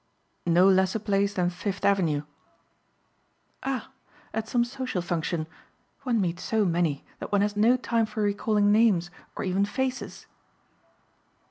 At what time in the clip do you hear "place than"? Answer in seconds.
0.99-1.51